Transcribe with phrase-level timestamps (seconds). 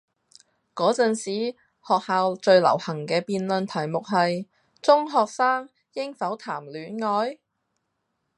[0.73, 1.51] 嗰陣時
[1.87, 4.47] 學校最流行嘅辯論題目係：
[4.81, 7.37] 中學生應否談戀愛?